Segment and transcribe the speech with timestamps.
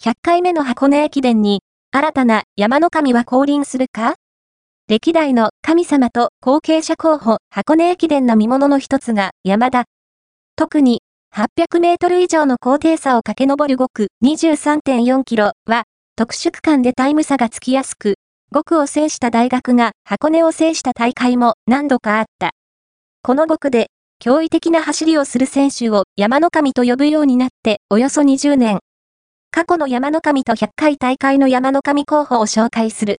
[0.00, 1.60] 100回目の箱根駅伝に、
[1.90, 4.14] 新たな山の神は降臨するか？
[4.86, 9.86] 歴代の神様と後継者候補箱根駅伝の見物の一つが山田。
[10.54, 11.02] 特に
[11.34, 15.82] 800メートル以上の高低差を駆け上る5区23.4キロは
[16.14, 18.14] 特殊区間でタイム差がつきやすく、
[18.54, 22.52] 5区を制した大学が箱根を制した大会も何度かあった。
[23.22, 23.88] この5区で
[24.22, 28.78] 驚異的な走りをする選手を山の神と呼ぶようになっておよそ20年。
[29.50, 33.16] 過去の山の神と100回大会の山の神候補を紹介する。